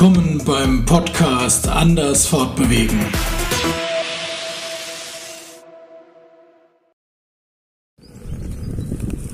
Willkommen 0.00 0.40
beim 0.46 0.86
Podcast 0.86 1.68
Anders 1.68 2.26
fortbewegen. 2.26 2.98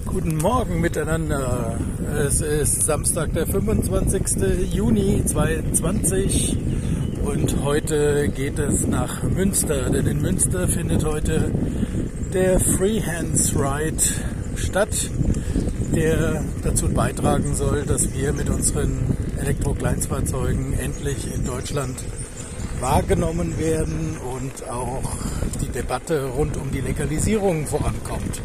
Guten 0.06 0.36
Morgen 0.38 0.80
miteinander. 0.80 1.78
Es 2.16 2.40
ist 2.40 2.82
Samstag, 2.82 3.32
der 3.34 3.46
25. 3.46 4.74
Juni 4.74 5.24
2020 5.24 6.56
und 7.24 7.62
heute 7.62 8.28
geht 8.30 8.58
es 8.58 8.88
nach 8.88 9.22
Münster, 9.22 9.88
denn 9.90 10.08
in 10.08 10.20
Münster 10.20 10.66
findet 10.66 11.04
heute 11.04 11.52
der 12.32 12.58
Freehands 12.58 13.54
Ride 13.54 14.02
statt, 14.56 15.10
der 15.94 16.42
dazu 16.64 16.88
beitragen 16.88 17.54
soll, 17.54 17.84
dass 17.84 18.12
wir 18.12 18.32
mit 18.32 18.50
unseren 18.50 19.25
Elektro-Kleinstfahrzeugen 19.38 20.78
endlich 20.78 21.32
in 21.34 21.44
Deutschland 21.44 22.02
wahrgenommen 22.80 23.58
werden 23.58 24.16
und 24.18 24.68
auch 24.68 25.02
die 25.60 25.68
Debatte 25.68 26.26
rund 26.26 26.56
um 26.56 26.70
die 26.70 26.80
Legalisierung 26.80 27.66
vorankommt. 27.66 28.40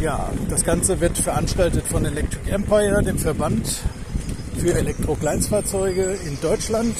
Ja, 0.00 0.30
das 0.50 0.64
Ganze 0.64 1.00
wird 1.00 1.16
veranstaltet 1.18 1.86
von 1.86 2.04
Electric 2.04 2.50
Empire, 2.50 3.02
dem 3.02 3.18
Verband 3.18 3.80
für 4.58 4.74
Elektro-Kleinstfahrzeuge 4.74 6.18
in 6.26 6.38
Deutschland. 6.40 6.94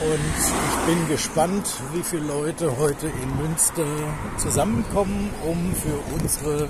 Und 0.00 0.36
ich 0.38 0.94
bin 0.94 1.08
gespannt, 1.08 1.66
wie 1.92 2.02
viele 2.02 2.26
Leute 2.26 2.78
heute 2.78 3.06
in 3.06 3.42
Münster 3.42 3.84
zusammenkommen, 4.38 5.30
um 5.46 5.74
für 5.74 5.98
unsere 6.18 6.68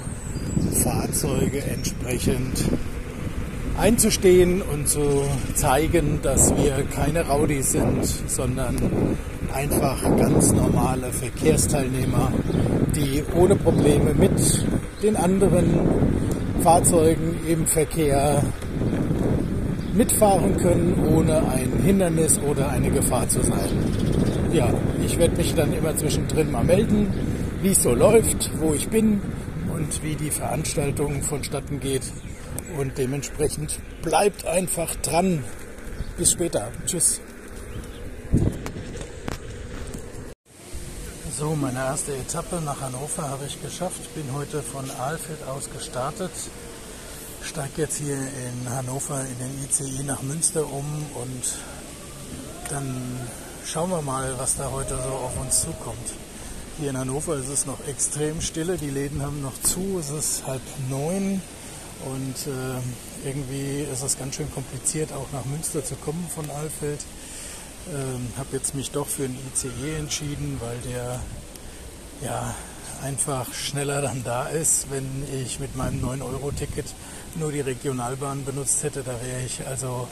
Fahrzeuge 0.82 1.62
entsprechend 1.62 2.64
einzustehen 3.81 4.61
und 4.61 4.86
zu 4.89 5.23
zeigen, 5.55 6.20
dass 6.23 6.55
wir 6.55 6.84
keine 6.95 7.27
Raudis 7.27 7.73
sind, 7.73 8.05
sondern 8.05 8.77
einfach 9.55 10.03
ganz 10.19 10.53
normale 10.53 11.11
Verkehrsteilnehmer, 11.12 12.31
die 12.95 13.25
ohne 13.34 13.56
Probleme 13.56 14.12
mit 14.12 14.67
den 15.03 15.17
anderen 15.17 15.81
Fahrzeugen 16.62 17.39
im 17.48 17.67
Verkehr 17.67 18.42
mitfahren 19.94 20.59
können, 20.59 21.06
ohne 21.17 21.39
ein 21.48 21.72
Hindernis 21.83 22.39
oder 22.39 22.69
eine 22.69 22.91
Gefahr 22.91 23.27
zu 23.28 23.42
sein. 23.42 23.70
Ja, 24.53 24.69
ich 25.05 25.19
werde 25.19 25.37
mich 25.37 25.55
dann 25.55 25.72
immer 25.72 25.97
zwischendrin 25.97 26.53
mal 26.53 26.65
melden, 26.65 27.09
wie 27.62 27.70
es 27.70 27.83
so 27.83 27.94
läuft, 27.94 28.50
wo 28.61 28.75
ich 28.75 28.89
bin 28.89 29.22
und 29.75 30.03
wie 30.03 30.17
die 30.17 30.31
Veranstaltung 30.31 31.22
vonstatten 31.22 31.81
geht. 31.81 32.03
Und 32.76 32.98
dementsprechend 32.98 33.78
bleibt 34.02 34.46
einfach 34.46 34.94
dran. 34.96 35.44
Bis 36.16 36.32
später. 36.32 36.70
Tschüss. 36.86 37.20
So, 41.36 41.56
meine 41.56 41.78
erste 41.78 42.14
Etappe 42.14 42.60
nach 42.60 42.80
Hannover 42.80 43.28
habe 43.28 43.46
ich 43.46 43.62
geschafft. 43.62 44.14
Bin 44.14 44.32
heute 44.34 44.62
von 44.62 44.91
Ahlfeld 44.91 45.42
aus 45.48 45.70
gestartet. 45.70 46.30
Steige 47.42 47.82
jetzt 47.82 47.96
hier 47.96 48.16
in 48.16 48.70
Hannover 48.70 49.22
in 49.22 49.38
den 49.38 49.64
ICE 49.64 50.02
nach 50.02 50.20
Münster 50.22 50.64
um 50.70 50.84
und 51.14 51.54
dann 52.68 52.94
schauen 53.64 53.91
wir 53.91 54.02
mal, 54.02 54.34
was 54.38 54.56
da 54.56 54.70
heute 54.70 54.96
so 54.96 55.08
auf 55.08 55.41
uns 55.41 55.62
zukommt. 55.62 56.12
Hier 56.78 56.91
in 56.91 56.98
Hannover 56.98 57.36
ist 57.36 57.48
es 57.48 57.64
noch 57.64 57.86
extrem 57.88 58.41
stille, 58.42 58.76
die 58.76 58.91
Läden 58.91 59.22
haben 59.22 59.41
noch 59.41 59.60
zu, 59.62 59.98
es 59.98 60.10
ist 60.10 60.46
halb 60.46 60.60
neun 60.91 61.41
und 62.06 62.47
äh, 62.47 63.29
irgendwie 63.29 63.83
ist 63.93 64.03
es 64.03 64.19
ganz 64.19 64.37
schön 64.37 64.53
kompliziert, 64.53 65.12
auch 65.12 65.27
nach 65.33 65.45
Münster 65.45 65.84
zu 65.84 65.94
kommen 65.97 66.27
von 66.34 66.49
Alfeld. 66.50 67.00
Ähm, 67.93 68.28
habe 68.37 68.56
jetzt 68.56 68.75
mich 68.75 68.91
doch 68.91 69.06
für 69.06 69.25
einen 69.25 69.38
ICE 69.53 69.99
entschieden, 69.99 70.60
weil 70.60 70.78
der 70.91 71.21
ja 72.22 72.55
einfach 73.03 73.53
schneller 73.53 74.03
dann 74.03 74.22
da 74.25 74.47
ist. 74.47 74.91
Wenn 74.91 75.25
ich 75.33 75.60
mit 75.60 75.77
meinem 75.77 76.05
9-Euro-Ticket 76.05 76.87
nur 77.37 77.53
die 77.53 77.60
Regionalbahn 77.60 78.44
benutzt 78.44 78.83
hätte, 78.83 79.03
da 79.03 79.12
wäre 79.12 79.43
ich 79.44 79.66
also 79.66 80.09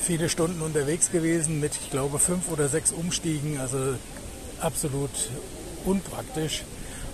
viele 0.00 0.28
Stunden 0.28 0.60
unterwegs 0.60 1.10
gewesen 1.10 1.60
mit, 1.60 1.72
ich 1.82 1.90
glaube, 1.90 2.18
fünf 2.18 2.50
oder 2.50 2.68
sechs 2.68 2.92
Umstiegen, 2.92 3.58
also 3.58 3.94
absolut 4.60 5.10
unpraktisch. 5.84 6.62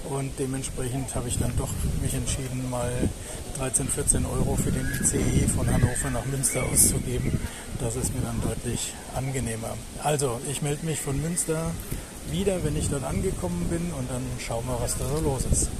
Und 0.08 0.32
dementsprechend 0.38 1.14
habe 1.14 1.28
ich 1.28 1.38
dann 1.38 1.52
doch 1.56 1.68
mich 2.02 2.14
entschieden, 2.14 2.68
mal 2.70 2.90
13, 3.58 3.88
14 3.88 4.26
Euro 4.26 4.56
für 4.56 4.72
den 4.72 4.86
ICE 5.00 5.46
von 5.48 5.66
Hannover 5.66 6.10
nach 6.12 6.24
Münster 6.26 6.62
auszugeben. 6.64 7.38
Das 7.80 7.96
ist 7.96 8.14
mir 8.14 8.22
dann 8.22 8.40
deutlich 8.42 8.94
angenehmer. 9.14 9.76
Also, 10.02 10.40
ich 10.50 10.62
melde 10.62 10.86
mich 10.86 11.00
von 11.00 11.20
Münster 11.20 11.70
wieder, 12.30 12.64
wenn 12.64 12.76
ich 12.76 12.88
dort 12.88 13.04
angekommen 13.04 13.66
bin 13.68 13.92
und 13.98 14.10
dann 14.10 14.22
schauen 14.38 14.64
wir, 14.66 14.80
was 14.80 14.96
da 14.96 15.04
so 15.08 15.20
los 15.20 15.44
ist. 15.50 15.70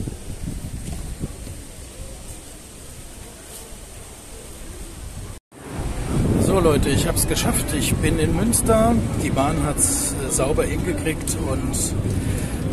So 6.51 6.59
Leute, 6.59 6.89
ich 6.89 7.07
habe 7.07 7.17
es 7.17 7.29
geschafft. 7.29 7.67
Ich 7.79 7.95
bin 7.95 8.19
in 8.19 8.35
Münster. 8.35 8.95
Die 9.23 9.31
Bahn 9.31 9.63
hat 9.63 9.77
es 9.77 10.15
äh, 10.15 10.31
sauber 10.31 10.65
hingekriegt 10.65 11.37
und 11.49 11.95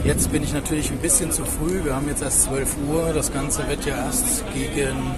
jetzt 0.03 0.31
bin 0.31 0.44
ich 0.44 0.53
natürlich 0.53 0.91
ein 0.91 0.97
bisschen 1.00 1.31
zu 1.31 1.44
früh. 1.46 1.84
Wir 1.84 1.96
haben 1.96 2.08
jetzt 2.08 2.22
erst 2.22 2.44
12 2.44 2.75
Uhr. 2.90 3.12
Das 3.13 3.31
Ganze 3.31 3.68
wird 3.68 3.85
ja 3.85 3.96
erst 3.96 4.44
gegen 4.53 5.16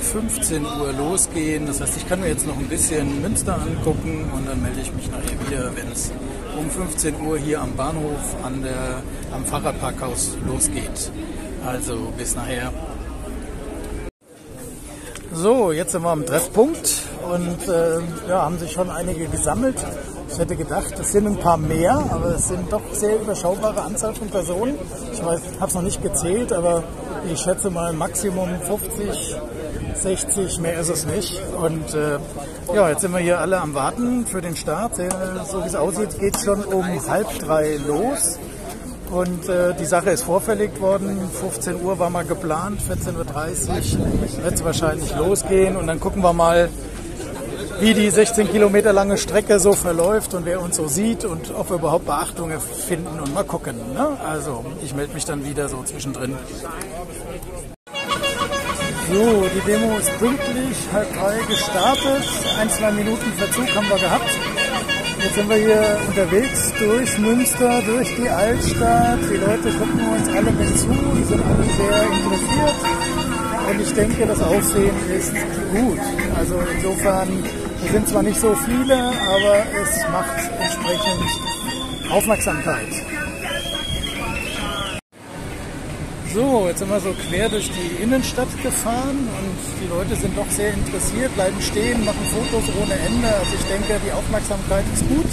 15 0.00 0.62
äh, 0.62 0.66
Uhr 0.66 0.92
losgehen. 0.92 1.66
Das 1.66 1.80
heißt, 1.80 1.96
ich 1.96 2.08
kann 2.08 2.20
mir 2.20 2.28
jetzt 2.28 2.46
noch 2.46 2.56
ein 2.56 2.68
bisschen 2.68 3.22
Münster 3.22 3.54
angucken 3.54 4.30
und 4.34 4.46
dann 4.46 4.60
melde 4.62 4.80
ich 4.80 4.92
mich 4.92 5.10
nachher 5.10 5.48
wieder, 5.48 5.74
wenn 5.74 5.90
es 5.90 6.12
um 6.58 6.70
15 6.70 7.20
Uhr 7.20 7.38
hier 7.38 7.60
am 7.60 7.74
Bahnhof 7.76 8.36
an 8.42 8.62
der, 8.62 9.02
am 9.32 9.44
Fahrradparkhaus 9.44 10.36
losgeht. 10.46 11.10
Also 11.64 12.12
bis 12.16 12.34
nachher. 12.34 12.72
So, 15.32 15.72
jetzt 15.72 15.92
sind 15.92 16.02
wir 16.02 16.10
am 16.10 16.26
Treffpunkt 16.26 17.02
und 17.32 17.68
äh, 17.68 18.00
ja, 18.28 18.42
haben 18.42 18.58
sich 18.58 18.72
schon 18.72 18.90
einige 18.90 19.26
gesammelt. 19.26 19.76
Ich 20.32 20.38
hätte 20.38 20.56
gedacht, 20.56 20.94
es 20.98 21.12
sind 21.12 21.26
ein 21.26 21.36
paar 21.36 21.56
mehr, 21.56 21.92
aber 22.10 22.36
es 22.36 22.48
sind 22.48 22.72
doch 22.72 22.82
sehr 22.92 23.20
überschaubare 23.20 23.82
Anzahl 23.82 24.14
von 24.14 24.28
Personen. 24.28 24.78
Ich 25.12 25.22
habe 25.22 25.40
es 25.66 25.74
noch 25.74 25.82
nicht 25.82 26.02
gezählt, 26.02 26.52
aber 26.52 26.84
ich 27.30 27.40
schätze 27.40 27.70
mal 27.70 27.92
Maximum 27.92 28.48
50, 28.60 29.36
60, 29.94 30.58
mehr 30.60 30.78
ist 30.80 30.88
es 30.88 31.04
nicht. 31.04 31.42
Und 31.60 31.94
äh, 31.94 32.18
ja, 32.74 32.88
jetzt 32.88 33.02
sind 33.02 33.12
wir 33.12 33.18
hier 33.18 33.40
alle 33.40 33.60
am 33.60 33.74
Warten 33.74 34.24
für 34.24 34.40
den 34.40 34.56
Start. 34.56 34.96
So 34.96 35.62
wie 35.62 35.68
es 35.68 35.74
aussieht, 35.74 36.18
geht 36.18 36.36
es 36.36 36.44
schon 36.44 36.64
um 36.64 36.84
halb 37.08 37.38
drei 37.40 37.76
los. 37.86 38.38
Und 39.10 39.48
äh, 39.48 39.74
die 39.74 39.86
Sache 39.86 40.10
ist 40.10 40.22
vorverlegt 40.22 40.80
worden. 40.80 41.18
15 41.40 41.82
Uhr 41.82 41.98
war 41.98 42.10
mal 42.10 42.24
geplant, 42.24 42.80
14.30 42.80 43.98
Uhr 43.98 44.44
wird 44.44 44.54
es 44.54 44.64
wahrscheinlich 44.64 45.14
losgehen. 45.16 45.76
Und 45.76 45.88
dann 45.88 45.98
gucken 45.98 46.22
wir 46.22 46.32
mal, 46.32 46.68
wie 47.80 47.94
die 47.94 48.10
16 48.10 48.50
Kilometer 48.50 48.92
lange 48.92 49.16
Strecke 49.16 49.58
so 49.58 49.72
verläuft 49.72 50.34
und 50.34 50.44
wer 50.44 50.60
uns 50.60 50.76
so 50.76 50.86
sieht 50.86 51.24
und 51.24 51.54
ob 51.54 51.70
wir 51.70 51.76
überhaupt 51.76 52.04
Beachtungen 52.04 52.60
finden 52.60 53.18
und 53.18 53.32
mal 53.32 53.44
gucken. 53.44 53.76
Ne? 53.94 54.18
Also 54.28 54.64
ich 54.84 54.94
melde 54.94 55.14
mich 55.14 55.24
dann 55.24 55.44
wieder 55.44 55.68
so 55.68 55.82
zwischendrin. 55.82 56.36
So, 59.10 59.44
die 59.54 59.60
Demo 59.66 59.96
ist 59.96 60.18
pünktlich, 60.18 60.76
halb 60.92 61.12
drei 61.14 61.38
gestartet. 61.48 62.22
Ein, 62.60 62.70
zwei 62.70 62.92
Minuten 62.92 63.32
Verzug 63.32 63.74
haben 63.74 63.88
wir 63.88 63.98
gehabt. 63.98 64.30
Jetzt 65.22 65.34
sind 65.34 65.48
wir 65.48 65.56
hier 65.56 65.98
unterwegs 66.06 66.72
durch 66.78 67.18
Münster, 67.18 67.82
durch 67.82 68.14
die 68.14 68.28
Altstadt. 68.28 69.18
Die 69.30 69.36
Leute 69.36 69.70
gucken 69.78 70.00
uns 70.16 70.28
alle 70.28 70.50
mit 70.52 70.78
zu, 70.78 70.88
die 70.88 71.24
sind 71.24 71.42
alle 71.44 71.64
sehr 71.64 72.02
interessiert. 72.12 72.74
Und 73.70 73.80
ich 73.80 73.94
denke, 73.94 74.26
das 74.26 74.40
Aufsehen 74.40 74.94
ist 75.16 75.32
gut. 75.72 75.98
Also 76.36 76.54
insofern, 76.74 77.28
wir 77.82 77.90
sind 77.92 78.08
zwar 78.08 78.22
nicht 78.22 78.38
so 78.38 78.54
viele, 78.54 78.96
aber 78.96 79.64
es 79.82 80.08
macht 80.12 80.50
entsprechend 80.60 82.10
Aufmerksamkeit. 82.10 82.88
So, 86.32 86.66
jetzt 86.68 86.78
sind 86.78 86.90
wir 86.90 87.00
so 87.00 87.12
quer 87.28 87.48
durch 87.48 87.70
die 87.72 88.02
Innenstadt 88.02 88.48
gefahren 88.62 89.18
und 89.18 89.58
die 89.82 89.88
Leute 89.88 90.14
sind 90.14 90.36
doch 90.36 90.48
sehr 90.50 90.72
interessiert, 90.74 91.34
bleiben 91.34 91.60
stehen, 91.60 92.04
machen 92.04 92.24
Fotos 92.30 92.70
ohne 92.80 92.94
Ende. 92.94 93.26
Also 93.26 93.54
ich 93.54 93.66
denke, 93.66 94.00
die 94.06 94.12
Aufmerksamkeit 94.12 94.84
ist 94.94 95.08
gut, 95.08 95.30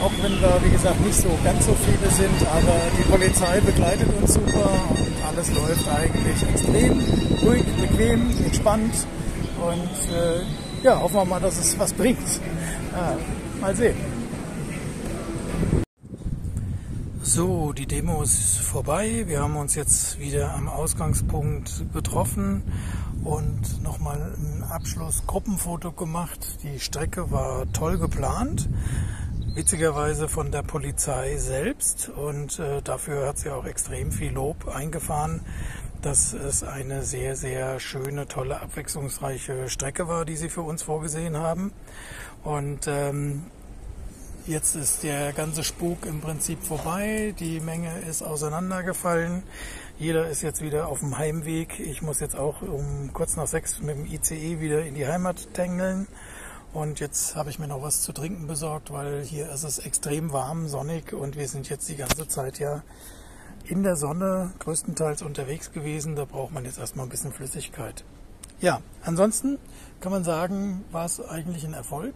auch 0.00 0.12
wenn 0.22 0.40
wir, 0.40 0.60
wie 0.62 0.70
gesagt, 0.70 1.00
nicht 1.00 1.20
so 1.20 1.30
ganz 1.42 1.66
so 1.66 1.74
viele 1.82 2.10
sind, 2.12 2.46
aber 2.46 2.78
die 2.96 3.10
Polizei 3.10 3.60
begleitet 3.60 4.08
uns 4.20 4.34
super 4.34 4.70
und 4.90 5.14
alles 5.26 5.48
läuft 5.50 5.88
eigentlich 5.88 6.42
extrem 6.48 7.00
ruhig, 7.42 7.64
bequem, 7.80 8.30
entspannt 8.44 8.94
und 9.58 10.14
äh, 10.14 10.44
ja, 10.84 11.00
hoffen 11.00 11.16
wir 11.16 11.24
mal, 11.24 11.40
dass 11.40 11.58
es 11.58 11.78
was 11.78 11.92
bringt. 11.94 12.40
Ja, 12.92 13.16
mal 13.60 13.74
sehen. 13.74 13.96
So, 17.22 17.72
die 17.72 17.86
Demo 17.86 18.22
ist 18.22 18.58
vorbei. 18.58 19.24
Wir 19.26 19.40
haben 19.40 19.56
uns 19.56 19.74
jetzt 19.74 20.20
wieder 20.20 20.54
am 20.54 20.68
Ausgangspunkt 20.68 21.86
getroffen 21.94 22.62
und 23.24 23.82
nochmal 23.82 24.34
ein 24.36 24.62
Abschlussgruppenfoto 24.62 25.92
gemacht. 25.92 26.58
Die 26.62 26.78
Strecke 26.78 27.30
war 27.30 27.64
toll 27.72 27.96
geplant, 27.96 28.68
witzigerweise 29.54 30.28
von 30.28 30.52
der 30.52 30.62
Polizei 30.62 31.38
selbst 31.38 32.10
und 32.10 32.58
äh, 32.58 32.82
dafür 32.82 33.26
hat 33.26 33.38
sie 33.38 33.50
auch 33.50 33.64
extrem 33.64 34.12
viel 34.12 34.32
Lob 34.32 34.68
eingefahren, 34.68 35.40
dass 36.04 36.34
es 36.34 36.62
eine 36.62 37.02
sehr, 37.02 37.36
sehr 37.36 37.80
schöne, 37.80 38.28
tolle, 38.28 38.60
abwechslungsreiche 38.60 39.68
Strecke 39.68 40.06
war, 40.08 40.24
die 40.24 40.36
sie 40.36 40.48
für 40.48 40.62
uns 40.62 40.82
vorgesehen 40.82 41.36
haben. 41.36 41.72
Und 42.42 42.86
ähm, 42.86 43.44
Jetzt 44.46 44.74
ist 44.74 45.02
der 45.02 45.32
ganze 45.32 45.64
Spuk 45.64 46.04
im 46.04 46.20
Prinzip 46.20 46.62
vorbei. 46.62 47.34
Die 47.38 47.60
Menge 47.60 48.00
ist 48.00 48.20
auseinandergefallen. 48.20 49.42
Jeder 49.98 50.28
ist 50.28 50.42
jetzt 50.42 50.60
wieder 50.60 50.88
auf 50.88 51.00
dem 51.00 51.16
Heimweg. 51.16 51.80
Ich 51.80 52.02
muss 52.02 52.20
jetzt 52.20 52.36
auch 52.36 52.60
um 52.60 53.10
kurz 53.14 53.36
nach 53.36 53.46
sechs 53.46 53.80
mit 53.80 53.96
dem 53.96 54.04
ICE 54.04 54.60
wieder 54.60 54.84
in 54.84 54.94
die 54.94 55.06
Heimat 55.06 55.54
tängeln. 55.54 56.08
Und 56.74 57.00
jetzt 57.00 57.36
habe 57.36 57.48
ich 57.48 57.58
mir 57.58 57.68
noch 57.68 57.80
was 57.80 58.02
zu 58.02 58.12
trinken 58.12 58.46
besorgt, 58.46 58.92
weil 58.92 59.22
hier 59.22 59.50
ist 59.50 59.64
es 59.64 59.78
extrem 59.78 60.30
warm, 60.34 60.68
sonnig 60.68 61.14
und 61.14 61.38
wir 61.38 61.48
sind 61.48 61.70
jetzt 61.70 61.88
die 61.88 61.96
ganze 61.96 62.28
Zeit 62.28 62.58
ja 62.58 62.82
in 63.66 63.82
der 63.82 63.96
Sonne 63.96 64.52
größtenteils 64.58 65.22
unterwegs 65.22 65.72
gewesen. 65.72 66.16
Da 66.16 66.24
braucht 66.24 66.52
man 66.52 66.64
jetzt 66.64 66.78
erstmal 66.78 67.06
ein 67.06 67.10
bisschen 67.10 67.32
Flüssigkeit. 67.32 68.04
Ja, 68.60 68.80
ansonsten 69.02 69.58
kann 70.00 70.12
man 70.12 70.24
sagen, 70.24 70.84
war 70.92 71.06
es 71.06 71.20
eigentlich 71.20 71.64
ein 71.64 71.74
Erfolg. 71.74 72.14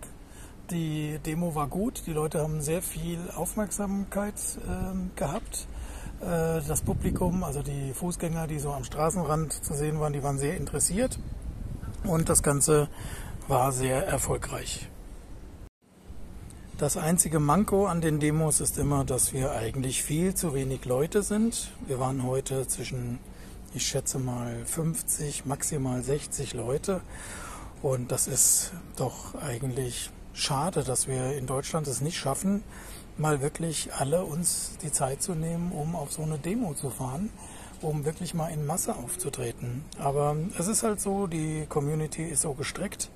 Die 0.70 1.18
Demo 1.24 1.54
war 1.54 1.66
gut, 1.66 2.02
die 2.06 2.12
Leute 2.12 2.40
haben 2.40 2.60
sehr 2.60 2.82
viel 2.82 3.18
Aufmerksamkeit 3.34 4.34
äh, 4.34 5.18
gehabt. 5.18 5.66
Äh, 6.20 6.60
das 6.66 6.82
Publikum, 6.82 7.42
also 7.42 7.62
die 7.62 7.92
Fußgänger, 7.94 8.46
die 8.46 8.58
so 8.58 8.72
am 8.72 8.84
Straßenrand 8.84 9.52
zu 9.52 9.74
sehen 9.74 9.98
waren, 10.00 10.12
die 10.12 10.22
waren 10.22 10.38
sehr 10.38 10.56
interessiert 10.56 11.18
und 12.04 12.28
das 12.28 12.42
Ganze 12.42 12.88
war 13.46 13.72
sehr 13.72 14.06
erfolgreich. 14.06 14.90
Das 16.78 16.96
einzige 16.96 17.40
Manko 17.40 17.86
an 17.86 18.00
den 18.00 18.20
Demos 18.20 18.60
ist 18.60 18.78
immer, 18.78 19.04
dass 19.04 19.32
wir 19.32 19.50
eigentlich 19.50 20.04
viel 20.04 20.36
zu 20.36 20.54
wenig 20.54 20.84
Leute 20.84 21.24
sind. 21.24 21.72
Wir 21.88 21.98
waren 21.98 22.22
heute 22.22 22.68
zwischen, 22.68 23.18
ich 23.74 23.84
schätze 23.84 24.20
mal, 24.20 24.64
50, 24.64 25.44
maximal 25.44 26.04
60 26.04 26.54
Leute. 26.54 27.00
Und 27.82 28.12
das 28.12 28.28
ist 28.28 28.70
doch 28.94 29.34
eigentlich 29.42 30.10
schade, 30.34 30.84
dass 30.84 31.08
wir 31.08 31.36
in 31.36 31.48
Deutschland 31.48 31.88
es 31.88 32.00
nicht 32.00 32.16
schaffen, 32.16 32.62
mal 33.16 33.42
wirklich 33.42 33.92
alle 33.94 34.22
uns 34.22 34.78
die 34.80 34.92
Zeit 34.92 35.20
zu 35.20 35.34
nehmen, 35.34 35.72
um 35.72 35.96
auf 35.96 36.12
so 36.12 36.22
eine 36.22 36.38
Demo 36.38 36.74
zu 36.74 36.90
fahren, 36.90 37.30
um 37.82 38.04
wirklich 38.04 38.34
mal 38.34 38.50
in 38.50 38.64
Masse 38.64 38.94
aufzutreten. 38.94 39.84
Aber 39.98 40.36
es 40.56 40.68
ist 40.68 40.84
halt 40.84 41.00
so, 41.00 41.26
die 41.26 41.66
Community 41.68 42.22
ist 42.22 42.42
so 42.42 42.52
gestrickt 42.54 43.10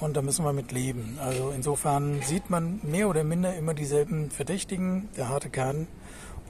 und 0.00 0.16
da 0.16 0.22
müssen 0.22 0.44
wir 0.44 0.52
mit 0.52 0.72
leben. 0.72 1.18
Also 1.20 1.52
insofern 1.54 2.22
sieht 2.22 2.50
man 2.50 2.80
mehr 2.82 3.08
oder 3.08 3.24
minder 3.24 3.54
immer 3.56 3.74
dieselben 3.74 4.30
Verdächtigen, 4.30 5.08
der 5.16 5.28
harte 5.28 5.50
Kern. 5.50 5.86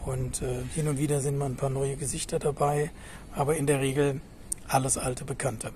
Und 0.05 0.43
äh, 0.43 0.63
hin 0.75 0.89
und 0.89 0.99
wieder 0.99 1.21
sind 1.21 1.37
mal 1.37 1.47
ein 1.47 1.57
paar 1.57 1.71
neue 1.71 1.97
Gesichter 1.97 2.39
dabei, 2.39 2.91
aber 3.35 3.57
in 3.57 3.67
der 3.67 3.81
Regel 3.81 4.21
alles 4.69 4.99
alte 4.99 5.25
Bekannte. 5.25 5.73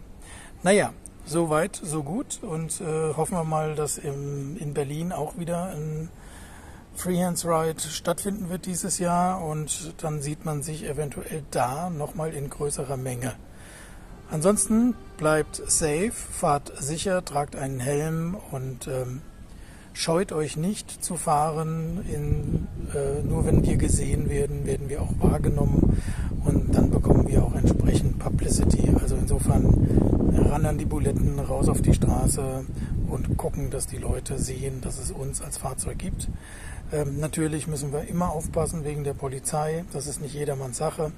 Naja, 0.63 0.93
so 1.25 1.51
weit, 1.51 1.81
so 1.83 2.03
gut 2.03 2.41
und 2.43 2.81
äh, 2.81 3.15
hoffen 3.15 3.35
wir 3.35 3.45
mal, 3.45 3.75
dass 3.75 3.99
im, 3.99 4.57
in 4.59 4.75
Berlin 4.75 5.13
auch 5.13 5.39
wieder 5.39 5.71
ein 5.71 6.11
Freehands 6.95 7.45
Ride 7.45 7.81
stattfinden 7.81 8.51
wird 8.51 8.67
dieses 8.67 8.99
Jahr 8.99 9.43
und 9.43 9.95
dann 10.03 10.21
sieht 10.21 10.45
man 10.45 10.63
sich 10.63 10.85
eventuell 10.85 11.43
da 11.51 11.89
nochmal 11.89 12.33
in 12.35 12.51
größerer 12.51 12.97
Menge. 12.97 13.35
Ansonsten 14.31 14.95
bleibt 15.17 15.57
safe, 15.67 16.13
fahrt 16.13 16.73
sicher, 16.79 17.25
tragt 17.25 17.57
einen 17.57 17.81
Helm 17.81 18.37
und 18.53 18.87
ähm, 18.87 19.23
scheut 19.93 20.31
euch 20.33 20.57
nicht 20.57 21.03
zu 21.05 21.17
fahren. 21.17 22.05
In, 22.13 22.69
äh, 22.95 23.23
nur 23.27 23.45
wenn 23.45 23.65
wir 23.65 23.77
gesehen 23.77 24.31
werden, 24.31 24.67
werden 24.67 24.89
wir 24.89 25.03
auch 25.03 25.13
wahrgenommen 25.19 26.01
und 26.45 26.75
dann 26.75 26.91
bekommen 26.91 27.27
wir 27.29 27.45
auch 27.45 27.55
entsprechend 27.55 28.19
Publicity. 28.21 28.91
Also 29.01 29.17
insofern 29.17 30.31
ran 30.49 30.65
an 30.65 30.79
die 30.79 30.85
Buletten, 30.85 31.39
raus 31.39 31.69
auf 31.69 31.83
die 31.83 31.95
Straße 31.95 32.65
und 33.09 33.37
gucken, 33.37 33.71
dass 33.71 33.89
die 33.89 33.99
Leute 33.99 34.39
sehen, 34.39 34.81
dass 34.81 34.99
es 34.99 35.11
uns 35.11 35.43
als 35.43 35.59
Fahrzeug 35.59 35.99
gibt. 35.99 36.29
Ähm, 36.93 37.19
natürlich 37.19 37.67
müssen 37.67 37.93
wir 37.93 38.07
immer 38.09 38.31
aufpassen 38.31 38.85
wegen 38.85 39.05
der 39.05 39.15
Polizei. 39.15 39.85
Das 39.93 40.07
ist 40.07 40.21
nicht 40.21 40.35
jedermanns 40.35 40.79
Sache. 40.79 41.13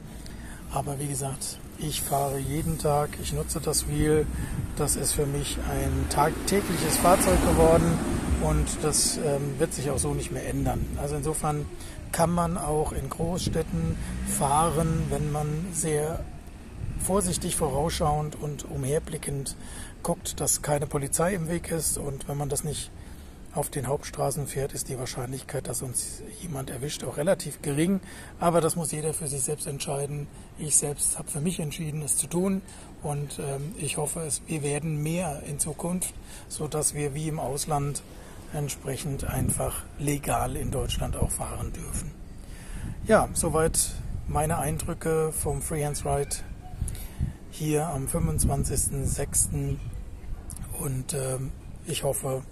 Aber 0.72 0.98
wie 0.98 1.06
gesagt, 1.06 1.58
ich 1.78 2.00
fahre 2.00 2.38
jeden 2.38 2.78
Tag, 2.78 3.10
ich 3.22 3.32
nutze 3.32 3.60
das 3.60 3.88
Wheel. 3.88 4.26
Das 4.76 4.96
ist 4.96 5.12
für 5.12 5.26
mich 5.26 5.58
ein 5.70 6.06
tagtägliches 6.08 6.96
Fahrzeug 6.96 7.40
geworden 7.46 7.98
und 8.42 8.66
das 8.82 9.18
ähm, 9.18 9.58
wird 9.58 9.74
sich 9.74 9.90
auch 9.90 9.98
so 9.98 10.14
nicht 10.14 10.32
mehr 10.32 10.48
ändern. 10.48 10.84
Also 11.00 11.16
insofern 11.16 11.66
kann 12.10 12.30
man 12.30 12.56
auch 12.56 12.92
in 12.92 13.08
Großstädten 13.10 13.96
fahren, 14.26 15.04
wenn 15.10 15.30
man 15.30 15.66
sehr 15.72 16.24
vorsichtig 16.98 17.56
vorausschauend 17.56 18.40
und 18.40 18.64
umherblickend 18.64 19.56
guckt, 20.02 20.40
dass 20.40 20.62
keine 20.62 20.86
Polizei 20.86 21.34
im 21.34 21.48
Weg 21.48 21.70
ist. 21.70 21.98
Und 21.98 22.28
wenn 22.28 22.38
man 22.38 22.48
das 22.48 22.64
nicht 22.64 22.90
auf 23.54 23.68
den 23.68 23.86
Hauptstraßen 23.86 24.46
fährt, 24.46 24.72
ist 24.72 24.88
die 24.88 24.98
Wahrscheinlichkeit, 24.98 25.68
dass 25.68 25.82
uns 25.82 26.22
jemand 26.40 26.70
erwischt, 26.70 27.04
auch 27.04 27.18
relativ 27.18 27.60
gering. 27.60 28.00
Aber 28.40 28.60
das 28.60 28.76
muss 28.76 28.92
jeder 28.92 29.12
für 29.12 29.28
sich 29.28 29.42
selbst 29.42 29.66
entscheiden. 29.66 30.26
Ich 30.58 30.76
selbst 30.76 31.18
habe 31.18 31.30
für 31.30 31.40
mich 31.40 31.60
entschieden, 31.60 32.02
es 32.02 32.16
zu 32.16 32.26
tun. 32.26 32.62
Und 33.02 33.38
ähm, 33.38 33.74
ich 33.76 33.98
hoffe, 33.98 34.20
es, 34.20 34.42
wir 34.46 34.62
werden 34.62 35.02
mehr 35.02 35.42
in 35.46 35.58
Zukunft, 35.58 36.14
sodass 36.48 36.94
wir 36.94 37.14
wie 37.14 37.28
im 37.28 37.38
Ausland 37.38 38.02
entsprechend 38.54 39.24
einfach 39.24 39.84
legal 39.98 40.56
in 40.56 40.70
Deutschland 40.70 41.16
auch 41.16 41.30
fahren 41.30 41.72
dürfen. 41.72 42.10
Ja, 43.06 43.28
soweit 43.34 43.90
meine 44.28 44.58
Eindrücke 44.58 45.32
vom 45.32 45.60
Freehands 45.60 46.06
Ride 46.06 46.36
hier 47.50 47.88
am 47.88 48.06
25.06. 48.06 49.76
Und 50.80 51.12
äh, 51.12 51.38
ich 51.86 52.02
hoffe, 52.02 52.42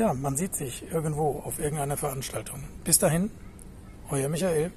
ja, 0.00 0.14
man 0.14 0.34
sieht 0.34 0.54
sich 0.56 0.90
irgendwo 0.90 1.42
auf 1.44 1.58
irgendeiner 1.58 1.98
Veranstaltung. 1.98 2.64
Bis 2.84 2.98
dahin, 2.98 3.30
euer 4.10 4.30
Michael. 4.30 4.72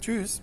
Tschüss. 0.00 0.40